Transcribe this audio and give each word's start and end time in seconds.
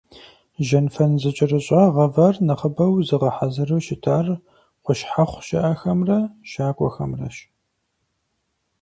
Жьэнфэн 0.67 1.11
зэкӀэрыщӀа 1.21 1.81
гъэвар 1.93 2.35
нэхъыбэу 2.47 2.93
зыгъэхьэзыру 3.07 3.83
щытар 3.85 4.25
къущхьэхъу 4.83 5.43
щыӀэхэмрэ 5.47 6.19
щакӀуэхэмрэщ. 6.49 7.37